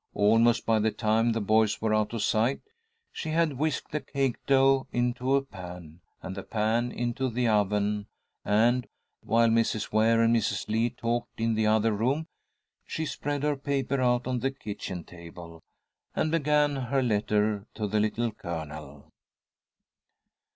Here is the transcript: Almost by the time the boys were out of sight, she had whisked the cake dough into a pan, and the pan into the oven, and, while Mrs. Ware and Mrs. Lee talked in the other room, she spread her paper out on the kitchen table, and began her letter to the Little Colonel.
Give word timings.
Almost 0.15 0.65
by 0.65 0.79
the 0.79 0.89
time 0.89 1.31
the 1.31 1.39
boys 1.41 1.79
were 1.79 1.93
out 1.93 2.11
of 2.11 2.23
sight, 2.23 2.61
she 3.11 3.29
had 3.29 3.59
whisked 3.59 3.91
the 3.91 4.01
cake 4.01 4.43
dough 4.47 4.87
into 4.91 5.35
a 5.35 5.43
pan, 5.43 5.99
and 6.23 6.35
the 6.35 6.41
pan 6.41 6.91
into 6.91 7.29
the 7.29 7.47
oven, 7.47 8.07
and, 8.43 8.87
while 9.21 9.47
Mrs. 9.49 9.93
Ware 9.93 10.23
and 10.23 10.35
Mrs. 10.35 10.67
Lee 10.67 10.89
talked 10.89 11.39
in 11.39 11.53
the 11.53 11.67
other 11.67 11.91
room, 11.91 12.25
she 12.83 13.05
spread 13.05 13.43
her 13.43 13.55
paper 13.55 14.01
out 14.01 14.25
on 14.25 14.39
the 14.39 14.49
kitchen 14.49 15.03
table, 15.03 15.61
and 16.15 16.31
began 16.31 16.75
her 16.77 17.03
letter 17.03 17.67
to 17.75 17.85
the 17.85 17.99
Little 17.99 18.31
Colonel. 18.31 19.07